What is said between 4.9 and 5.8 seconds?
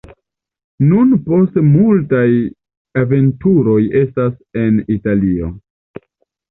Italio.